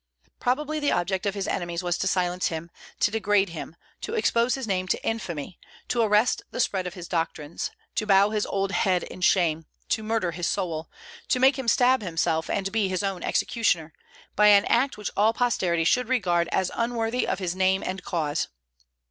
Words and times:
Probably 0.39 0.79
the 0.79 0.91
object 0.91 1.27
of 1.27 1.35
his 1.35 1.47
enemies 1.47 1.83
was 1.83 1.95
to 1.99 2.07
silence 2.07 2.47
him, 2.47 2.71
to 3.01 3.11
degrade 3.11 3.49
him, 3.49 3.75
to 4.01 4.15
expose 4.15 4.55
his 4.55 4.65
name 4.65 4.87
to 4.87 5.05
infamy, 5.05 5.59
to 5.89 6.01
arrest 6.01 6.41
the 6.49 6.59
spread 6.59 6.87
of 6.87 6.95
his 6.95 7.07
doctrines, 7.07 7.69
to 7.93 8.07
bow 8.07 8.31
his 8.31 8.47
old 8.47 8.71
head 8.71 9.03
in 9.03 9.21
shame, 9.21 9.67
to 9.89 10.01
murder 10.01 10.31
his 10.31 10.47
soul, 10.47 10.89
to 11.27 11.39
make 11.39 11.59
him 11.59 11.67
stab 11.67 12.01
himself, 12.01 12.49
and 12.49 12.71
be 12.71 12.87
his 12.87 13.03
own 13.03 13.21
executioner, 13.21 13.93
by 14.35 14.47
an 14.47 14.65
act 14.65 14.97
which 14.97 15.11
all 15.15 15.33
posterity 15.33 15.83
should 15.83 16.09
regard 16.09 16.49
as 16.51 16.71
unworthy 16.73 17.27
of 17.27 17.37
his 17.37 17.55
name 17.55 17.83
and 17.85 18.03
cause. 18.03 18.47